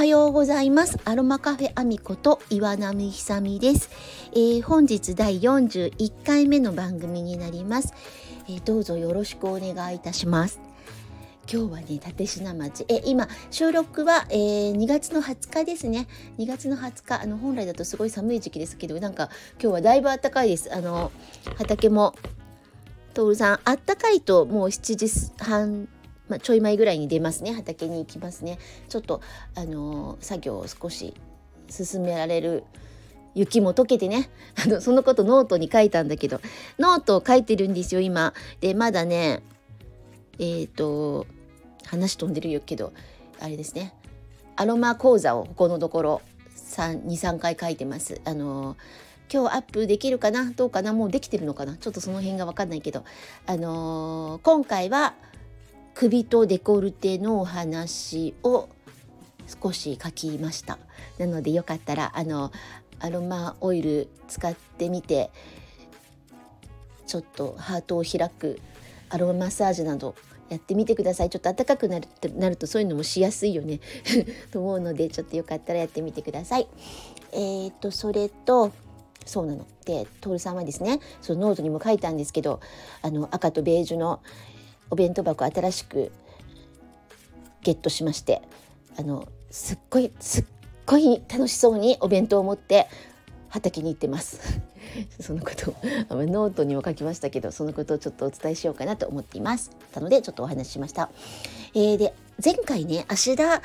[0.00, 0.98] はようございます。
[1.04, 3.90] アロマカフェアミコと岩波ひさみです、
[4.32, 7.92] えー、本日第41回目の番組になります、
[8.48, 10.58] えー、どうぞよろしくお願いいたします。
[11.52, 12.86] 今日はね立科町。
[12.88, 16.08] え今収録は、えー、2月の20日ですね。
[16.38, 19.28] 2月の20日あの本来だとすごい寒い時期ですけどなんか
[19.60, 20.74] 今日はだいぶ暖かいです。
[20.74, 21.12] あの
[21.58, 22.14] 畑も
[23.12, 25.90] 徹さんあったかいともう7時半
[26.30, 27.52] まあ、ちょい前ぐらいに出ますね。
[27.52, 28.58] 畑に行きますね。
[28.88, 29.20] ちょっと
[29.56, 31.12] あのー、作業を少し
[31.68, 32.62] 進められる
[33.34, 34.30] 雪も溶けてね。
[34.64, 36.40] あのそのことノートに書いたんだけど
[36.78, 38.32] ノートを書いてるんですよ今。
[38.60, 39.42] でまだね
[40.38, 41.26] えっ、ー、と
[41.84, 42.92] 話飛んでるよけど
[43.40, 43.92] あれですね。
[44.54, 46.22] アロマ講座をここのところ
[46.76, 48.20] 23回書いてます。
[48.24, 48.76] あのー
[49.32, 50.50] 今日アップできるかな？
[50.50, 50.92] どうかな？
[50.92, 51.76] もうできてるのかな？
[51.76, 53.04] ちょっとその辺が分かんないけど。
[53.46, 55.14] あのー、今回は
[56.00, 58.70] 首とデコルテのお話を
[59.62, 60.78] 少し書きました。
[61.18, 62.52] なのでよかったらあの
[63.00, 65.30] アロマオイル使ってみて
[67.06, 68.62] ちょっとハートを開く
[69.10, 70.14] アロママッサージなど
[70.48, 71.28] やってみてください。
[71.28, 73.80] ちょっと暖かくなるなるとそういうのもしやすいよね。
[74.52, 76.66] と思うのでちょっとよかったらやってみてください。
[77.32, 78.72] えーとそれと
[79.26, 79.66] そうなの。
[79.84, 82.60] で徹さんはですねそのノートにも書いたんですけど
[83.02, 84.20] あの赤とベージュの
[84.90, 86.12] お弁当箱新しく
[87.62, 88.42] ゲットしまして
[88.98, 90.44] あのすっごいすっ
[90.86, 92.88] ごい楽しそうにお弁当を持って
[93.48, 94.60] 畑に行ってます。
[95.20, 95.74] そのことを
[96.24, 99.70] ノートにも書きましたけどそのことをちょっとお伝えしようかなと思っています。
[99.94, 101.10] なのでちょっとお話ししました、
[101.74, 103.62] えー、で前回ね芦田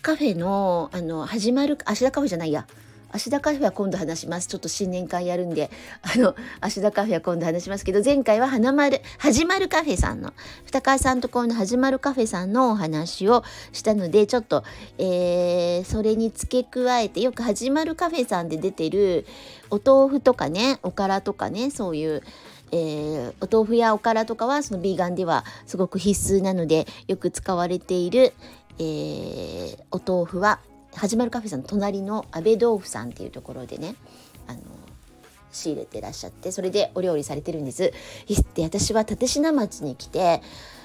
[0.00, 2.66] カフェのあの始まる芦田カフェじゃないや。
[3.12, 4.48] 芦田カフェは今度話します。
[4.48, 5.70] ちょっと新年会やるんで、
[6.02, 10.32] あの、芦田カフェは今度話しますけど、前回は花丸、始まるカフェさんの、
[10.64, 14.64] 二川さんとこの始まるカフェさんのお話をしたので、ちょっと、
[14.98, 19.26] えー、それに付け加えて、よく始まるカフェさんで出てる、
[19.70, 22.22] お豆腐とかね、おからとかね、そういう、
[22.72, 28.32] えー、お豆腐やおからとかはそのビーガンではすごく必須なのでよく使われている、
[28.78, 30.60] えー、お豆腐は
[30.94, 33.94] 始まるカフェさんの隣の安倍豆腐さんっていうところでね
[34.46, 34.60] あの
[35.50, 37.92] 仕入れてらっしゃってそれでお料理されてるんです。
[38.54, 40.42] で私は立科町に来て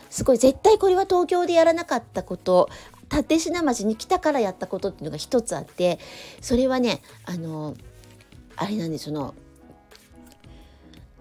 [0.10, 2.70] すごい絶対これは東京でやらなかったこと
[3.12, 6.00] 立科町に来たからやったことっていうのが一つあって
[6.42, 7.76] それはねあの
[8.56, 9.36] あれなんでその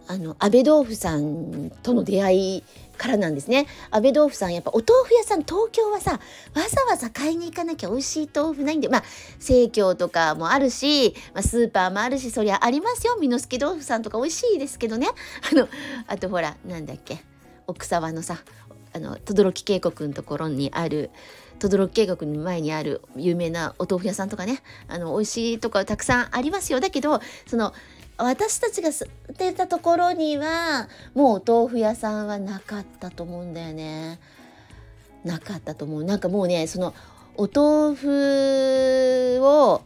[0.08, 2.64] あの安倍豆腐さんとの出会い
[3.06, 3.66] からなんですね。
[3.90, 6.18] 安倍豆腐さんやっぱお豆腐屋さん東京はさわ
[6.68, 9.04] ざわざ買いに行かなきゃ美味しい豆腐ないんでまあ
[9.38, 13.16] 生協とかもあるし、まあ、スーパーもあるしそりゃありますよ。
[13.20, 15.08] 美之助豆腐さんとか美味しいですけどね。
[15.50, 15.68] あの
[16.08, 17.22] あとほらなんだっけ
[17.68, 18.38] 奥沢のさ
[18.92, 21.10] あの轟渓谷のところにある
[21.60, 26.80] 轟渓谷の前にある有名なお豆腐屋さんとかねあの美味しいとかたくさんありますよ。
[26.80, 27.72] だけどその
[28.18, 34.18] 私たちが住んでたところにはもうお豆腐屋さんはなかったと思うんだよね。
[35.24, 36.04] なかったと思う。
[36.04, 36.94] なんかもうねその
[37.36, 39.82] お豆腐を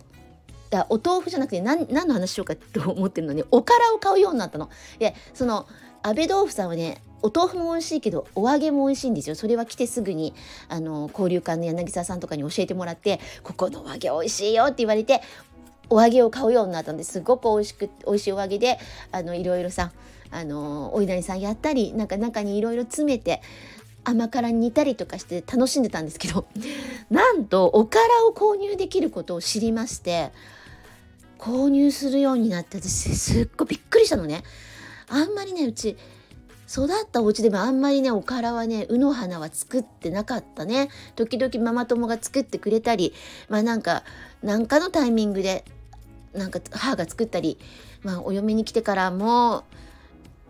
[0.70, 4.70] だお豆腐じゃなくて何何の話しようかと思ってるのにおからを買うようになったの。
[4.98, 5.66] でその
[6.02, 10.32] 安倍豆腐さんはねお豆腐も美味しいけどお揚げも美味しいんですよそれは来てすぐに
[10.68, 15.20] あの交流館の柳沢さんとかに教えてもらってここのお揚げ美味しいよって言われて
[15.90, 18.78] お揚げを買うようになったんですごく美味しく美味しいお揚げで
[19.12, 19.92] あのいろいろさ
[20.30, 23.42] あのお稲荷さんやったりなんか中にいろいろ詰めて
[24.04, 26.46] 甘辛に煮たりとかして楽しんでたんですけど
[27.10, 30.30] なんとおからを購入できることを知りまして
[31.38, 34.44] 購入するようになって私すっごいびっくりしたのね。
[35.08, 35.96] あんまりねうち
[36.70, 43.12] 育ったお家でもあんまりねおからはね卯の花は作ってなかったね時々ママ友が作ってくれたり
[43.48, 44.04] まあなんか
[44.42, 45.64] なんかのタイミングで
[46.32, 47.58] なんか母が作ったり、
[48.02, 49.64] まあ、お嫁に来てからも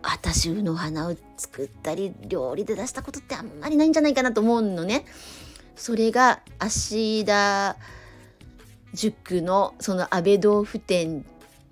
[0.03, 5.05] 私の花を作ったり料理で出したことってあんまりないんじゃないかなと思うのね。
[5.75, 7.77] それが芦田
[8.93, 11.25] 塾のその安倍豆腐店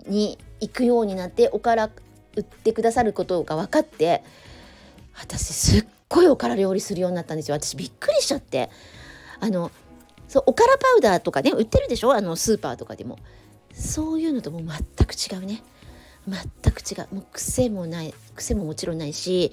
[0.07, 1.89] に行くようになっておから
[2.35, 4.23] 売ってくださることが分かって
[5.19, 7.55] 私すっごいおから料理するようになったんですよ。
[7.59, 8.69] 私びっくりしちゃって。
[9.39, 9.71] あの
[10.27, 12.13] そうおからパウダーとかね売ってるでしょ？
[12.13, 13.17] あのスーパーとかでも。
[13.79, 14.67] そういうのとも全
[15.07, 15.63] く違うね。
[16.27, 17.15] 全く違う。
[17.15, 18.13] もう癖もない。
[18.35, 19.51] 癖ももちろんないし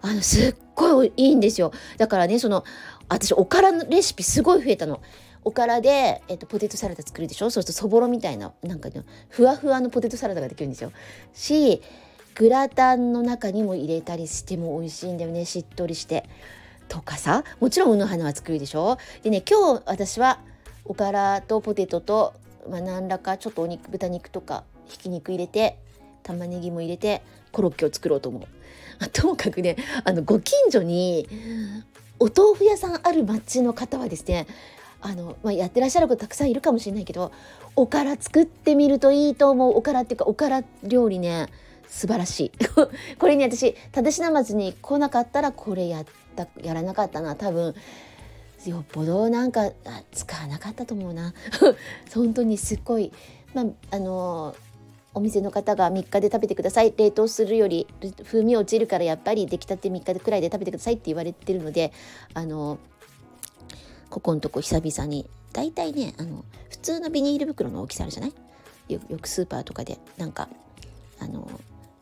[0.00, 1.72] あのすっごいいいんですよ。
[1.98, 2.64] だからねその
[3.08, 5.02] 私おからのレシピすごい増えたの。
[5.44, 7.50] おからで、えっと、ポテトサラダ作るでしょ？
[7.50, 10.90] そうするとそぼろみたいななんか、ね、ふわふわのポテトサラダができるんですよ。
[11.34, 11.82] し
[12.34, 15.44] グラタンの中にも入れたりしても美味しいんだよね。
[15.44, 16.24] しっとりして。
[16.88, 17.44] とかさ。
[17.60, 18.96] もちろん卯の花は作るでしょ？
[19.22, 20.40] でね今日私は
[20.86, 22.32] おからとポテトと、
[22.68, 25.78] まあ、何らかちょっとお肉豚肉とかひき肉入れて
[26.22, 27.22] 玉ねぎも入れて
[27.52, 28.42] コロッケを作ろうと思う。
[29.12, 31.28] ともかくねあのご近所に
[32.18, 34.46] お豆腐屋さんある町の方はですね
[35.00, 37.32] あの、まあ、やってらっしゃる方たくさんいるかもしれないけど
[37.76, 39.76] おから作ってみるといいと思う。
[39.76, 41.48] おからっていうかおから料理ね
[41.88, 42.52] 素晴らしい。
[43.18, 46.04] これに私立科町に来なかったらこれやっ
[46.36, 47.34] たやらなかったな。
[47.34, 47.74] 多分
[48.70, 49.70] よっぽどなんか
[50.12, 51.34] 使わなかったと思うな。
[52.14, 53.12] 本当にすっごい。
[53.54, 54.54] まああの
[55.16, 56.92] お店の方が3日で食べてください。
[56.96, 57.86] 冷凍するより
[58.24, 61.92] 風味落ちるからやっぱり出来たて3日くらいで食べてくださいって言われてるので
[62.34, 62.78] あの
[64.10, 68.32] ここんとこ久々にだいたいねあの普通のビニール袋の大きさあるじゃない？
[68.92, 70.48] よくスーパーとかでなんか
[71.20, 71.48] あの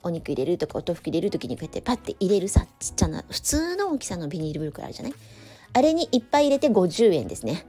[0.03, 5.15] お肉入れるとかお豆腐入れる時にこうやってパッて入れるさちっちゃな普通の大きさのビニール袋あるじゃない？
[5.73, 7.67] あれにいっぱい入れて50円ですね。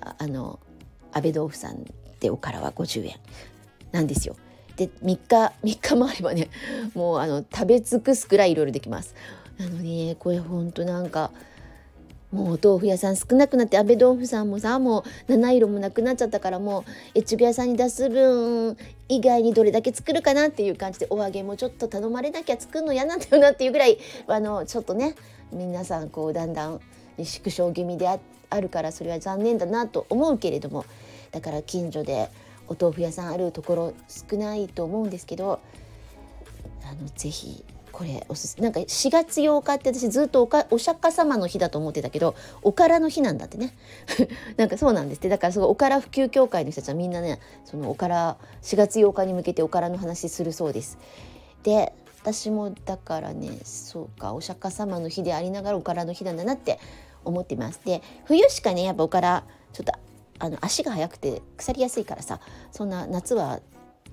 [0.00, 0.58] ああの
[1.12, 1.84] 安倍豆腐さん
[2.20, 3.14] でおからは50円。
[3.92, 4.36] なんですよ。
[4.76, 5.18] で3日
[5.62, 6.50] 3日もあればね
[6.94, 9.14] もうあの食べ尽くすくらいいろいろできます。
[9.58, 11.30] なのに、ね、これほんとなんか
[12.32, 16.84] もうお豆腐屋さん少なくなって安倍豆腐さんもさもう七色もなくなっちゃったからも
[17.14, 18.76] う越後屋さんに出す分
[19.08, 25.14] 以外にどれだけ作るかなっていう感じでお揚げもちょっと頼まれなきゃ作るの嫌なんだよなっていうぐらいあのちょっとね
[25.52, 26.80] 皆さんこうだんだん
[27.18, 30.84] 縮小気味であるからそれは残念だなと思うけれども
[31.30, 32.28] だから近所で
[32.68, 35.60] お豆腐屋さんあるところ少ないと思うんですけど
[36.84, 37.64] あのぜひ
[37.94, 43.72] これおすすなんか4月8日って私ずっとおかお釈迦様の日だと思ってたけどおからの日なんだってね
[44.58, 50.98] なんかそうなんですってだからそのおから普及協会の人たちはみんなねそのおから4月8日に向けておからの話するそうです。
[51.62, 51.92] で
[52.24, 56.80] 私もだからねそうかお釈迦様の日でありながらおからの日なんだなって
[57.24, 57.80] 思ってます。
[57.84, 59.92] で冬しかねやっぱおからちょっと
[60.38, 62.40] あの足が速くて腐りやすいからさ
[62.72, 63.60] そんな夏は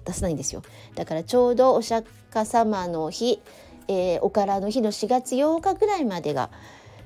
[0.06, 0.62] 出さないんですよ
[0.96, 3.42] だからちょうどお釈迦様の日
[3.88, 6.50] えー、おからの日の4月8日ぐらいまでが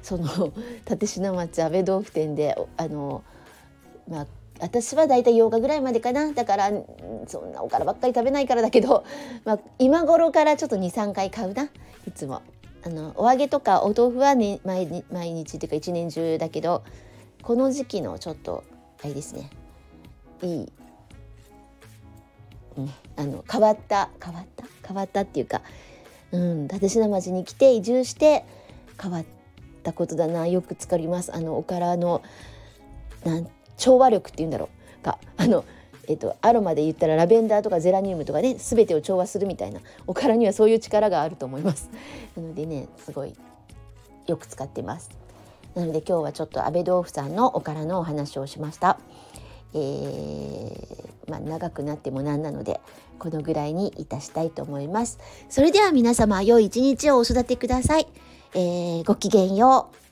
[0.04, 0.54] その
[0.88, 3.24] 立科町安倍豆腐店であの
[4.08, 4.28] まあ
[4.60, 6.32] 私はだいたい8日ぐらいまでかな。
[6.32, 6.72] だから
[7.28, 9.04] そんなおからばっかり食べないからだけど、
[9.44, 11.70] まあ、今頃からちょっと23回買うな。
[12.08, 12.42] いつも。
[12.84, 16.84] あのお揚げとかお豆腐は、ね、毎日毎日っていうか一年中だけど
[17.42, 18.64] この時期のちょっと
[19.04, 19.50] あれですね。
[20.44, 20.72] いい、
[22.78, 24.66] うん、あの変わった変わった？
[24.88, 25.64] 変わったっていうか
[26.32, 28.46] うん、立科町に来て移住して
[29.02, 29.26] 変わっ
[29.84, 30.48] たことだな。
[30.48, 31.34] よく使います。
[31.34, 32.22] あのおからの
[33.24, 34.70] なん調和力っていうんだろ
[35.02, 35.66] うがあの、
[36.08, 41.90] えっと、アロマで言ったらラベンダーとかゼラニウムとかね全てを調和するみたいなおからにはそういう力があると思います
[42.36, 43.34] なのでねすごい
[44.28, 45.26] よく使ってます
[45.76, 48.98] なので今日はちょっと安倍豆腐さんのおからのお話をしました。
[49.74, 52.80] えー、まあ、長くなってもなんなので
[53.20, 55.20] このぐらいにいたしたいと思います。
[55.50, 58.08] それでは皆様良い一日をお育てください。
[58.54, 60.05] えー、ごきげんよう。